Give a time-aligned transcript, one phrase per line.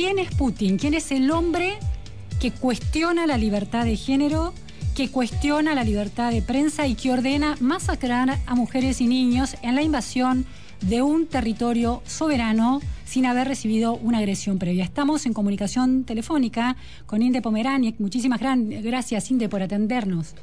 [0.00, 0.78] ¿Quién es Putin?
[0.78, 1.76] ¿Quién es el hombre
[2.38, 4.54] que cuestiona la libertad de género?
[4.94, 9.74] que cuestiona la libertad de prensa y que ordena masacrar a mujeres y niños en
[9.74, 10.46] la invasión
[10.82, 14.84] de un territorio soberano sin haber recibido una agresión previa.
[14.84, 16.76] Estamos en comunicación telefónica
[17.06, 17.98] con Inde Pomeraniec.
[17.98, 20.36] Muchísimas gracias, Inde, por atendernos.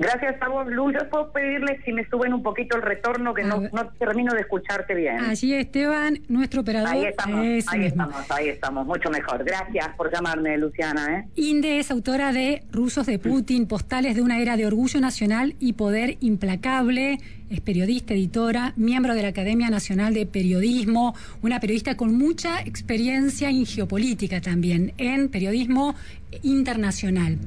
[0.00, 0.66] Gracias a vos.
[0.70, 4.40] Yo puedo pedirle si me suben un poquito el retorno, que no, no, termino de
[4.40, 5.20] escucharte bien.
[5.20, 6.88] Allí Esteban, nuestro operador.
[6.88, 7.38] Ahí estamos,
[7.68, 8.86] ahí estamos, ahí estamos.
[8.86, 9.44] Mucho mejor.
[9.44, 11.18] Gracias por llamarme, Luciana.
[11.18, 11.28] ¿eh?
[11.36, 15.74] Inde es autora de Rusos de Putin, Postales de una era de orgullo nacional y
[15.74, 17.18] poder implacable.
[17.50, 23.50] Es periodista, editora, miembro de la Academia Nacional de Periodismo, una periodista con mucha experiencia
[23.50, 25.96] en geopolítica también, en periodismo
[26.42, 27.38] internacional.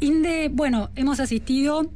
[0.00, 1.90] Inde, bueno, hemos asistido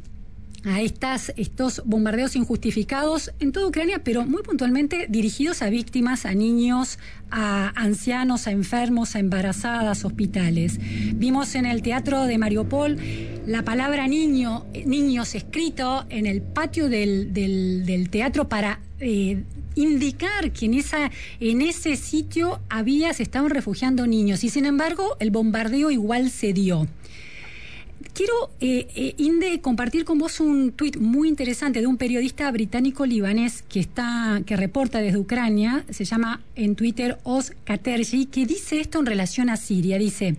[0.65, 6.35] a estas, estos bombardeos injustificados en toda Ucrania, pero muy puntualmente dirigidos a víctimas, a
[6.35, 6.99] niños,
[7.31, 10.79] a ancianos, a enfermos, a embarazadas, hospitales.
[11.15, 12.99] Vimos en el teatro de Mariupol
[13.47, 19.43] la palabra niño, niños escrito en el patio del, del, teatro para eh,
[19.75, 25.17] indicar que en, esa, en ese sitio había, se estaban refugiando niños y sin embargo
[25.21, 26.87] el bombardeo igual se dio.
[28.15, 33.65] Quiero, eh, eh, Inde, compartir con vos un tuit muy interesante de un periodista británico-libanés
[33.69, 39.01] que está, que reporta desde Ucrania, se llama en Twitter Oz Katerji, que dice esto
[39.01, 39.99] en relación a Siria.
[39.99, 40.37] Dice,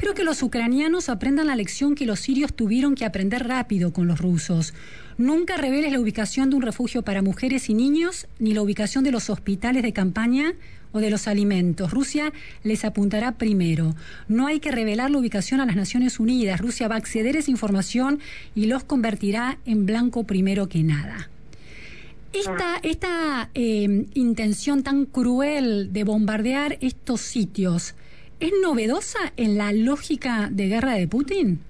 [0.00, 4.06] espero que los ucranianos aprendan la lección que los sirios tuvieron que aprender rápido con
[4.06, 4.72] los rusos.
[5.18, 9.10] Nunca reveles la ubicación de un refugio para mujeres y niños, ni la ubicación de
[9.10, 10.54] los hospitales de campaña
[10.92, 11.90] o de los alimentos.
[11.90, 13.94] Rusia les apuntará primero.
[14.26, 16.62] No hay que revelar la ubicación a las Naciones Unidas.
[16.62, 18.20] Rusia va a acceder a esa información
[18.54, 21.28] y los convertirá en blanco primero que nada.
[22.32, 27.94] Esta, esta eh, intención tan cruel de bombardear estos sitios,
[28.40, 31.60] ¿es novedosa en la lógica de guerra de Putin?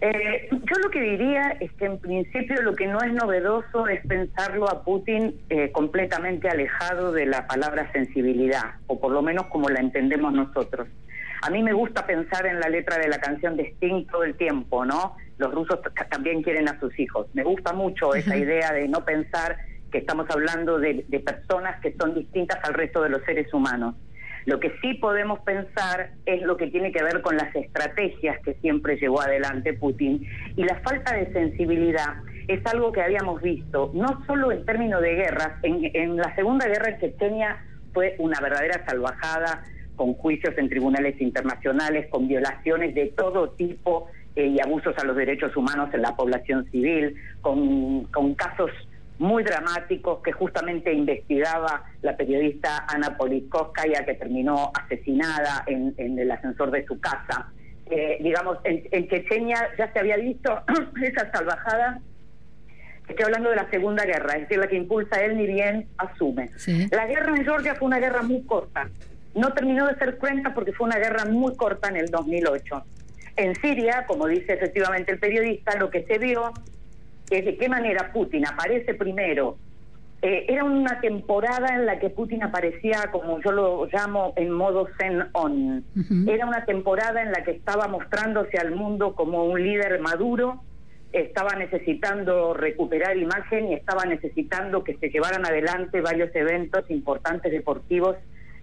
[0.00, 4.04] Eh, yo lo que diría es que en principio lo que no es novedoso es
[4.04, 9.68] pensarlo a Putin eh, completamente alejado de la palabra sensibilidad, o por lo menos como
[9.68, 10.88] la entendemos nosotros.
[11.42, 14.34] A mí me gusta pensar en la letra de la canción de Sting todo el
[14.34, 15.16] tiempo, ¿no?
[15.38, 15.78] Los rusos
[16.10, 17.28] también quieren a sus hijos.
[17.34, 19.56] Me gusta mucho esa idea de no pensar
[19.92, 23.94] que estamos hablando de personas que son distintas al resto de los seres humanos.
[24.46, 28.54] Lo que sí podemos pensar es lo que tiene que ver con las estrategias que
[28.54, 30.26] siempre llevó adelante Putin.
[30.56, 32.16] Y la falta de sensibilidad
[32.48, 36.90] es algo que habíamos visto, no solo en términos de guerras, en, la Segunda Guerra
[36.90, 39.62] en Chechenia fue una verdadera salvajada,
[39.96, 45.14] con juicios en tribunales internacionales, con violaciones de todo tipo eh, y abusos a los
[45.14, 48.70] derechos humanos en la población civil, con, con casos
[49.18, 56.70] muy dramáticos que justamente investigaba la periodista Ana Politkovskaya, que terminó asesinada en, el ascensor
[56.70, 57.52] de su casa.
[57.86, 60.62] Eh, digamos, en, en, Chechenia ya se había visto
[61.02, 62.00] esa salvajada.
[63.08, 66.50] Estoy hablando de la Segunda Guerra, es decir, la que impulsa él ni bien asume.
[66.90, 68.88] La guerra en Georgia fue una guerra muy corta.
[69.34, 72.84] No terminó de ser cruenta porque fue una guerra muy corta en el 2008.
[73.36, 76.52] En Siria, como dice efectivamente el periodista, lo que se vio
[77.36, 79.56] es de qué manera Putin aparece primero.
[80.22, 84.88] Eh, era una temporada en la que Putin aparecía, como yo lo llamo, en modo
[84.96, 85.84] zen on.
[86.28, 90.62] Era una temporada en la que estaba mostrándose al mundo como un líder maduro,
[91.12, 98.16] estaba necesitando recuperar imagen y estaba necesitando que se llevaran adelante varios eventos importantes deportivos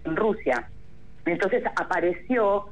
[0.04, 0.68] en Rusia.
[1.26, 2.68] Entonces apareció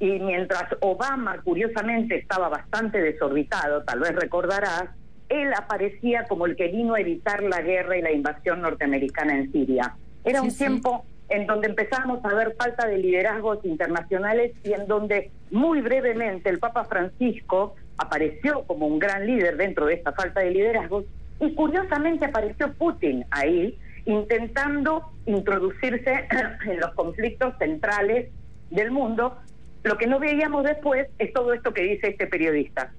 [0.00, 4.90] y mientras Obama curiosamente estaba bastante desorbitado, tal vez recordarás,
[5.32, 9.50] él aparecía como el que vino a evitar la guerra y la invasión norteamericana en
[9.50, 9.94] Siria.
[10.24, 15.30] Era un tiempo en donde empezamos a ver falta de liderazgos internacionales y en donde
[15.50, 20.50] muy brevemente el Papa Francisco apareció como un gran líder dentro de esta falta de
[20.50, 21.04] liderazgos
[21.40, 26.28] y curiosamente apareció Putin ahí intentando introducirse
[26.66, 28.28] en los conflictos centrales
[28.70, 29.38] del mundo.
[29.84, 32.92] Lo que no veíamos después es todo esto que dice este periodista.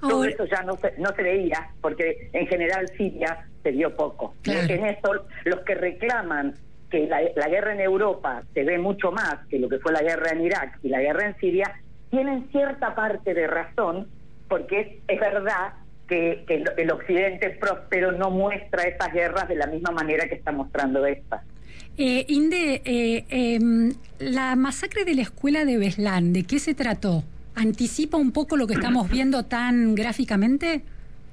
[0.00, 4.34] Todo eso ya no se, no se veía, porque en general Siria se dio poco.
[4.44, 6.54] En eso, los que reclaman
[6.90, 10.30] que la, guerra en Europa se ve mucho más que lo que fue la guerra
[10.32, 11.80] en Irak y la guerra en Siria,
[12.10, 14.08] tienen cierta parte de razón,
[14.48, 15.74] porque es, verdad
[16.08, 21.04] que, el, occidente próspero no muestra estas guerras de la misma manera que está mostrando
[21.04, 21.42] estas.
[21.98, 27.24] Eh, Inde, eh, em, la masacre de la escuela de Beslán, ¿de qué se trató?
[27.58, 30.82] Anticipa un poco lo que estamos viendo tan gráficamente?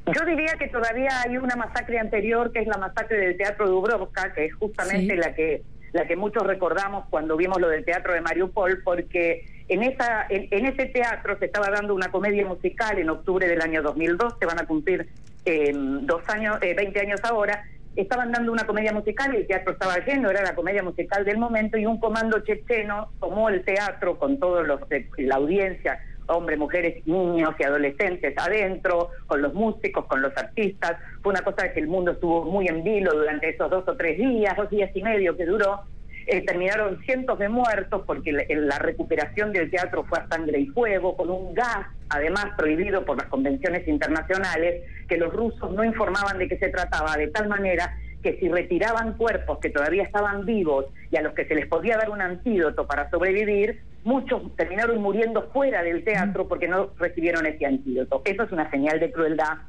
[0.07, 4.33] Yo diría que todavía hay una masacre anterior, que es la masacre del Teatro Dubrovka,
[4.33, 5.63] que es justamente la que
[5.95, 10.65] la que muchos recordamos cuando vimos lo del teatro de Mariupol, porque en, esa, en,
[10.65, 14.59] ese teatro se estaba dando una comedia musical en octubre del año 2002, se van
[14.59, 15.07] a cumplir
[15.45, 17.63] eh, dos años, eh, 20 años ahora,
[17.95, 21.37] estaban dando una comedia musical y el teatro estaba lleno, era la comedia musical del
[21.37, 24.81] momento y un comando checheno tomó el teatro con todos los
[25.17, 30.97] la audiencia, hombres, mujeres, niños y adolescentes adentro, con los músicos, con los artistas.
[31.21, 34.17] Fue una cosa que el mundo estuvo muy en vilo durante esos dos o tres
[34.17, 35.81] días, dos días y medio que duró.
[36.27, 41.15] Eh, terminaron cientos de muertos porque la, recuperación del teatro fue a sangre y fuego,
[41.15, 46.47] con un gas, además prohibido por las convenciones internacionales, que los rusos no informaban de
[46.47, 47.95] qué se trataba, de tal manera
[48.25, 51.95] que si retiraban cuerpos que todavía estaban vivos y a los que se les podía
[51.95, 57.67] dar un antídoto para sobrevivir, muchos terminaron muriendo fuera del teatro porque no recibieron ese
[57.67, 58.23] antídoto.
[58.25, 59.59] Eso es una señal de crueldad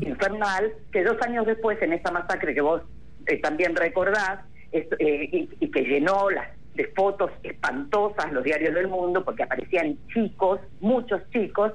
[0.00, 2.82] infernal que dos años después, en esa masacre que vos
[3.28, 4.40] eh, también recordás,
[4.72, 10.58] eh, y, que llenó las de fotos espantosas los diarios del mundo porque aparecían chicos,
[10.80, 11.72] muchos chicos,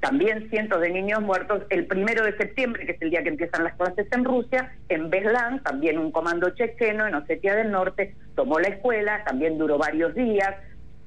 [0.00, 1.62] también cientos de niños muertos.
[1.70, 5.10] El primero de septiembre, que es el día que empiezan las clases en Rusia, en
[5.10, 10.14] Beslan, también un comando checheno en Osetia del Norte, tomó la escuela, también duró varios
[10.14, 10.54] días.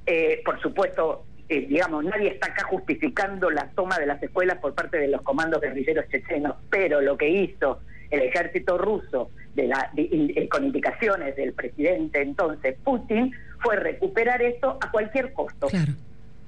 [0.05, 4.73] Eh, por supuesto, eh, digamos, nadie está acá justificando la toma de las escuelas por
[4.73, 7.79] parte de los comandos guerrilleros chechenos, pero lo que hizo
[8.09, 14.77] el ejército ruso de la, eh, con indicaciones del presidente entonces Putin fue recuperar eso
[14.81, 15.67] a cualquier costo.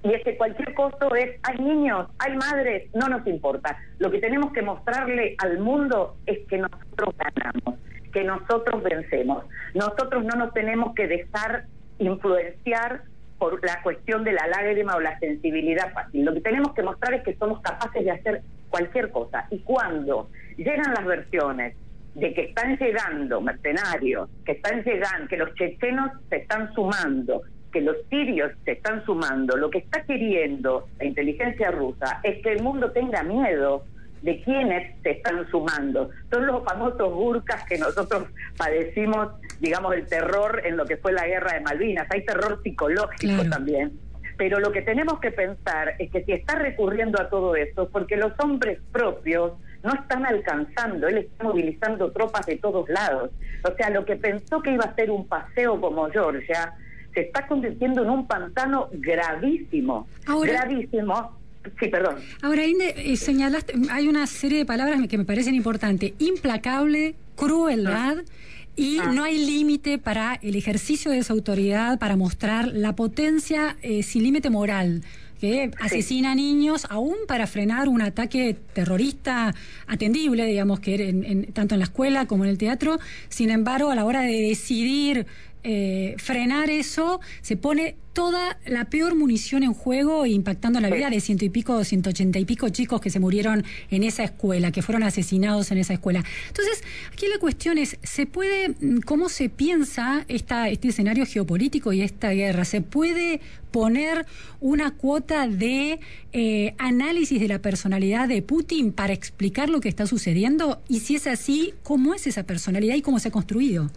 [0.04, 3.78] Y es que cualquier costo es, hay niños, hay madres, no nos importa.
[4.00, 7.80] Lo que tenemos que mostrarle al mundo es que nosotros ganamos,
[8.12, 9.46] que nosotros vencemos.
[9.74, 11.66] Nosotros no nos tenemos que dejar
[12.00, 13.04] influenciar
[13.38, 16.26] por la cuestión de la lágrima o la sensibilidad fácil.
[16.26, 19.48] Lo que tenemos que mostrar es que somos capaces de hacer cualquier cosa.
[19.52, 21.76] Y cuando llegan las versiones
[22.16, 27.42] de que están llegando mercenarios, que están llegando, que los chechenos se están sumando,
[27.74, 32.54] que los sirios se están sumando, lo que está queriendo la inteligencia rusa es que
[32.54, 33.84] el mundo tenga miedo
[34.22, 36.10] de quienes se están sumando.
[36.32, 41.28] Son los famosos burkas que nosotros padecimos, digamos, el terror en lo que fue la
[41.28, 42.08] guerra de Malvinas.
[42.10, 43.92] Hay terror psicológico también.
[44.38, 48.16] Pero lo que tenemos que pensar es que si está recurriendo a todo esto, porque
[48.16, 49.54] los hombres propios
[49.84, 53.32] no están alcanzando, él está movilizando tropas de todos lados.
[53.64, 56.74] O sea, lo que pensó que iba a ser un paseo como Georgia,
[57.14, 61.38] se está convirtiendo en un pantano gravísimo, gravísimo.
[61.80, 62.16] Sí, perdón.
[62.42, 66.12] Ahora, Inde, eh, señalaste, hay una serie de palabras que me parecen importantes.
[66.20, 68.18] Implacable, crueldad.
[68.20, 68.32] Ah.
[68.76, 69.12] Y ah.
[69.14, 74.24] no hay límite para el ejercicio de esa autoridad, para mostrar la potencia eh, sin
[74.24, 75.04] límite moral
[75.44, 79.54] que asesina niños aún para frenar un ataque terrorista
[79.88, 82.98] atendible, digamos, que en, tanto en la escuela como en el teatro.
[83.28, 85.28] Sin embargo, a la hora de decidir
[85.64, 91.20] eh, frenar eso, se pone toda la peor munición en juego, impactando la vida de
[91.20, 94.82] ciento y pico, ciento ochenta y pico chicos que se murieron en esa escuela, que
[94.82, 96.24] fueron asesinados en esa escuela.
[96.48, 101.92] Entonces, aquí la cuestión es, ¿se puede, mm, cómo se piensa esta, este escenario geopolítico
[101.92, 102.66] y esta guerra?
[102.66, 104.28] ¿Se puede poner
[104.60, 106.00] una cuota de
[106.34, 110.84] eh, análisis de la personalidad de Putin para explicar lo que está sucediendo?
[110.88, 113.90] Y si es así, ¿cómo es esa personalidad y cómo se ha construido?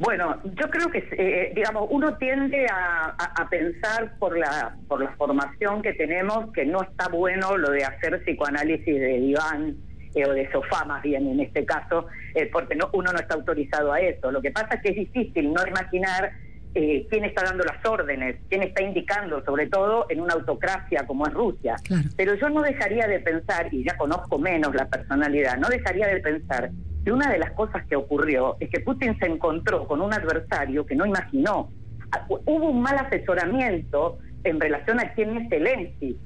[0.00, 5.82] Bueno, yo creo que, eh, digamos, uno tiende a, pensar por la, por la formación
[5.82, 9.76] que tenemos que no está bueno lo de hacer psicoanálisis de diván
[10.14, 13.34] eh, o de sofá más bien en este caso, eh, porque no, uno no está
[13.34, 14.32] autorizado a eso.
[14.32, 16.32] Lo que pasa es que es difícil no imaginar
[16.72, 21.34] quién está dando las órdenes, quién está indicando, sobre todo en una autocracia como es
[21.34, 21.76] Rusia.
[22.16, 26.20] Pero yo no dejaría de pensar, y ya conozco menos la personalidad, no dejaría de
[26.20, 26.70] pensar
[27.04, 30.84] y una de las cosas que ocurrió es que Putin se encontró con un adversario
[30.84, 31.70] que no imaginó.
[32.12, 36.16] Ah, hubo un mal asesoramiento en relación a quién es Zelensky,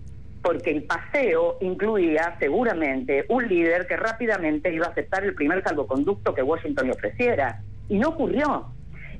[0.42, 6.34] porque el paseo incluía seguramente un líder que rápidamente iba a aceptar el primer salvoconducto
[6.34, 7.62] que Washington le ofreciera.
[7.88, 8.66] Y no ocurrió.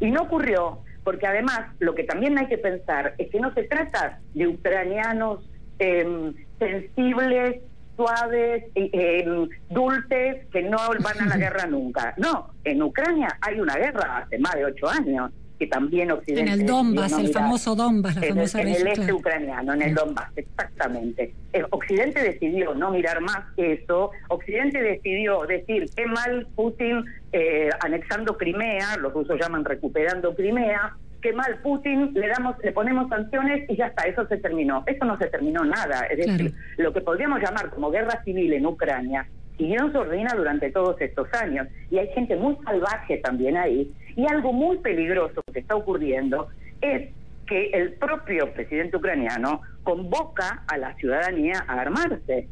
[0.00, 3.64] Y no ocurrió porque además lo que también hay que pensar es que no se
[3.64, 7.60] trata de ucranianos eh, sensibles
[7.96, 9.24] suaves, eh,
[9.70, 12.14] dulces, que no van a la guerra nunca.
[12.16, 16.52] No, en Ucrania hay una guerra hace más de ocho años que también Occidente...
[16.52, 19.94] En el Donbass, el famoso Donbass, la en, famosa En el este ucraniano, en el
[19.94, 21.32] Donbass, exactamente.
[21.52, 28.36] El Occidente decidió no mirar más eso, Occidente decidió decir qué mal Putin eh, anexando
[28.36, 33.76] Crimea, los rusos llaman recuperando Crimea, qué mal Putin, le damos, le ponemos sanciones y
[33.76, 34.84] ya está, eso se terminó.
[34.86, 36.02] Eso no se terminó nada.
[36.10, 39.26] Es decir, lo que podríamos llamar como guerra civil en Ucrania
[39.56, 41.66] siguió en su ruina durante todos estos años.
[41.90, 43.90] Y hay gente muy salvaje también ahí.
[44.14, 46.48] Y algo muy peligroso que está ocurriendo
[46.82, 47.08] es
[47.46, 52.48] que el propio presidente ucraniano convoca a la ciudadanía a armarse.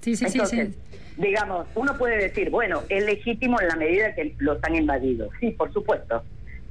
[0.00, 0.74] Sí, sí, sí,
[1.18, 5.28] Digamos, uno puede decir, bueno, es legítimo en la medida que los han invadido.
[5.40, 6.22] Sí, por supuesto,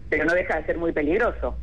[0.10, 1.58] pero no deja de ser muy peligroso.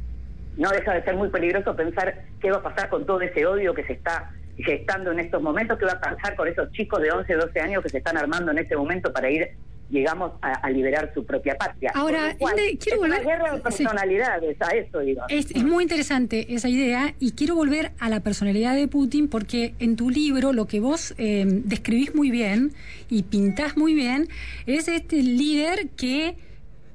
[0.57, 3.75] No deja de ser muy peligroso pensar qué va a pasar con todo ese odio
[3.75, 7.11] que se está gestando en estos momentos, qué va a pasar con esos chicos de
[7.11, 9.51] 11, 12 años que se están armando en este momento para ir
[9.91, 11.93] llegamos a, liberar su propia patria.
[11.95, 12.35] Ahora,
[12.81, 13.21] quiero volver.
[13.21, 15.23] Una guerra de personalidades, a eso digo.
[15.29, 19.97] Es, muy interesante esa idea y quiero volver a la personalidad de Putin porque en
[19.97, 22.73] tu libro lo que vos eh, describís muy bien
[23.09, 24.29] y pintás muy bien
[24.67, 26.37] es este líder que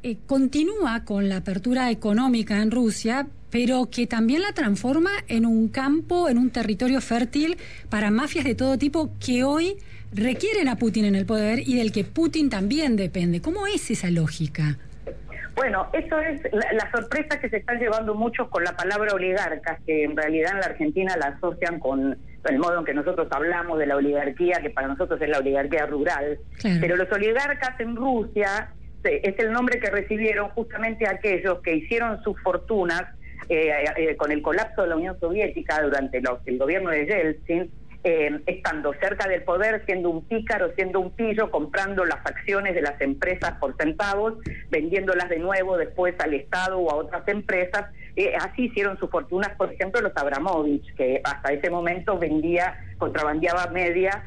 [0.01, 5.67] eh, continúa con la apertura económica en Rusia, pero que también la transforma en un
[5.67, 7.57] campo, en un territorio fértil
[7.89, 9.77] para mafias de todo tipo que hoy
[10.13, 13.41] requieren a Putin en el poder y del que Putin también depende.
[13.41, 14.77] ¿Cómo es esa lógica?
[15.55, 20.05] Bueno, eso es la, sorpresa que se están llevando muchos con la palabra oligarcas, que
[20.05, 23.85] en realidad en la Argentina la asocian con el modo en que nosotros hablamos de
[23.85, 26.39] la oligarquía, que para nosotros es la oligarquía rural.
[26.61, 28.69] Pero los oligarcas en Rusia
[29.03, 33.03] es el nombre que recibieron justamente aquellos que hicieron sus fortunas
[33.47, 38.39] eh, eh, con el colapso de la Unión Soviética durante el gobierno de Yeltsin eh,
[38.45, 42.99] estando cerca del poder, siendo un pícaro, siendo un pillo, comprando las acciones de las
[43.01, 44.35] empresas por centavos,
[44.69, 47.87] vendiéndolas de nuevo después al Estado o a otras empresas.
[48.15, 53.67] Eh, así hicieron sus fortunas, por ejemplo, los Abramovich, que hasta ese momento vendía, contrabandeaba
[53.67, 54.17] medias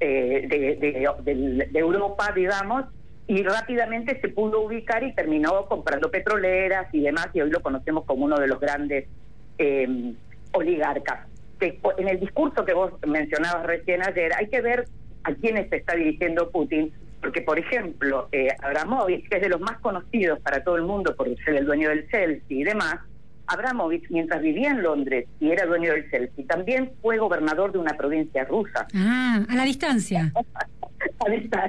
[0.00, 2.84] eh, de, de Europa, digamos,
[3.26, 8.04] y rápidamente se pudo ubicar y terminó comprando petroleras y demás, y hoy lo conocemos
[8.04, 9.06] como uno de los grandes
[10.52, 11.26] oligarcas
[11.60, 14.86] en el discurso que vos mencionabas recién ayer, hay que ver
[15.24, 19.60] a quiénes se está dirigiendo Putin, porque, por ejemplo, eh, Abramovich, que es de los
[19.60, 22.96] más conocidos para todo el mundo por ser el dueño del Chelsea y demás,
[23.46, 27.94] Abramovich, mientras vivía en Londres y era dueño del Chelsea, también fue gobernador de una
[27.96, 28.86] provincia rusa.
[28.94, 30.32] Ah, a la distancia.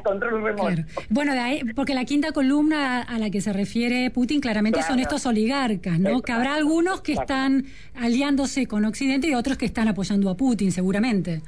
[0.04, 0.84] control remoto.
[1.10, 1.34] Bueno,
[1.75, 6.22] porque la quinta columna a la que se refiere Putin claramente son estos oligarcas, ¿no?
[6.22, 10.72] Que habrá algunos que están aliándose con Occidente y otros que están apoyando a Putin,
[10.72, 11.42] seguramente.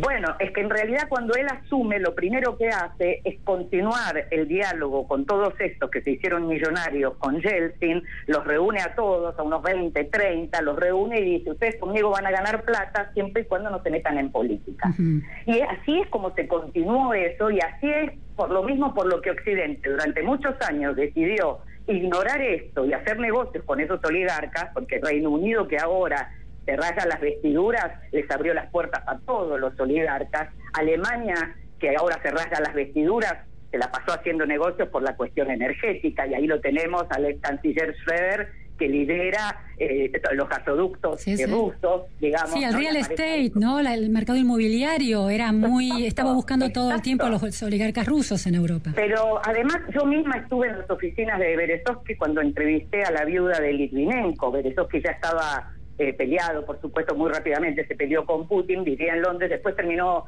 [0.00, 4.48] Bueno, es que en realidad cuando él asume, lo primero que hace es continuar el
[4.48, 9.42] diálogo con todos estos que se hicieron millonarios con Yeltsin, los reúne a todos, a
[9.42, 13.44] unos 20, 30, los reúne y dice, ustedes conmigo van a ganar plata siempre y
[13.46, 14.92] cuando no se metan en política.
[15.46, 19.20] Y así es como se continuó eso y así es por lo mismo por lo
[19.20, 25.00] que Occidente durante muchos años decidió ignorar esto y hacer negocios con esos oligarcas, porque
[25.02, 26.32] Reino Unido que ahora
[26.64, 30.48] se raya las vestiduras, les abrió las puertas a todos los oligarcas.
[30.72, 33.34] Alemania, que ahora se raya las vestiduras,
[33.70, 37.40] se la pasó haciendo negocios por la cuestión energética, y ahí lo tenemos al ex
[37.40, 42.52] canciller Schroeder, que lidera eh, los gasoductos rusos, digamos.
[42.52, 43.78] Sí, el real estate, ¿no?
[43.78, 48.56] el mercado inmobiliario era muy, estaba buscando todo el tiempo a los oligarcas rusos en
[48.56, 48.90] Europa.
[48.94, 53.60] Pero además yo misma estuve en las oficinas de Berezovsky cuando entrevisté a la viuda
[53.60, 54.50] de Litvinenko.
[54.50, 59.22] Berezovsky ya estaba eh, peleado, por supuesto, muy rápidamente se peleó con Putin, vivía en
[59.22, 60.24] Londres, después terminó,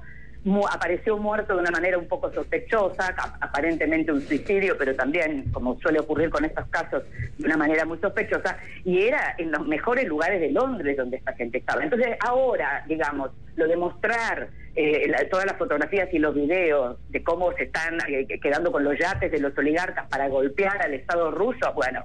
[0.73, 5.99] apareció muerto de una manera un poco sospechosa, aparentemente un suicidio, pero también, como suele
[5.99, 7.03] ocurrir con estos casos,
[7.37, 11.33] de una manera muy sospechosa, y era en los mejores lugares de Londres donde esta
[11.33, 11.83] gente estaba.
[11.83, 17.51] Entonces, ahora, digamos, lo de mostrar eh, todas las fotografías y los videos de cómo
[17.55, 21.73] se están eh, quedando con los yates de los oligarcas para golpear al Estado ruso,
[21.75, 22.05] bueno,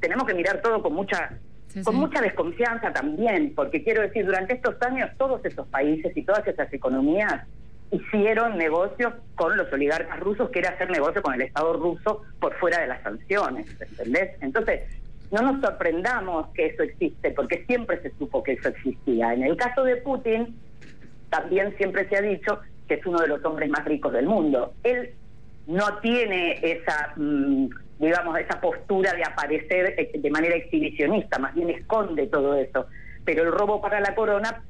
[0.00, 1.38] tenemos que mirar todo con mucha
[1.84, 6.46] con mucha desconfianza también, porque quiero decir, durante estos años todos esos países y todas
[6.46, 7.46] esas economías
[7.90, 12.54] hicieron negocios con los oligarcas rusos, que era hacer negocio con el Estado ruso por
[12.58, 14.30] fuera de las sanciones, ¿entendés?
[14.40, 14.82] Entonces,
[15.30, 19.34] no nos sorprendamos que eso existe, porque siempre se supo que eso existía.
[19.34, 20.56] En el caso de Putin,
[21.30, 24.72] también siempre se ha dicho que es uno de los hombres más ricos del mundo.
[24.82, 25.10] Él
[25.66, 27.12] no tiene esa...
[27.16, 32.86] Mm, digamos, esa postura de aparecer eh, de manera exhibicionista, más bien esconde todo eso.
[33.24, 34.62] Pero el robo para la corona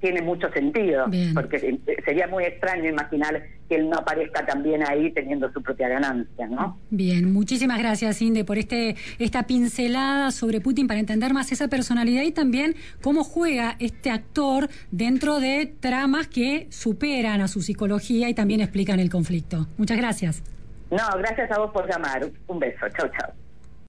[0.00, 5.52] tiene mucho sentido, porque sería muy extraño imaginar que él no aparezca también ahí teniendo
[5.52, 6.78] su propia ganancia, ¿no?
[6.88, 12.22] Bien, muchísimas gracias, Inde, por este esta pincelada sobre Putin para entender más esa personalidad
[12.22, 18.34] y también cómo juega este actor dentro de tramas que superan a su psicología y
[18.34, 19.68] también explican el conflicto.
[19.76, 20.42] Muchas gracias.
[20.90, 22.22] No, gracias a vos por llamar.
[22.48, 22.88] Un beso.
[22.90, 23.39] Chau, chau.